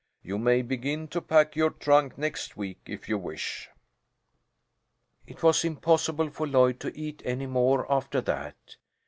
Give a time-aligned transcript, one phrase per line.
[0.23, 3.69] You may begin to pack your trunk next week, if you wish."
[5.27, 8.77] It was impossible for Lloyd to eat any more after that.